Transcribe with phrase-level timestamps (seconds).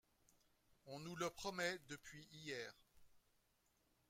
[0.87, 2.73] On nous le promet depuis hier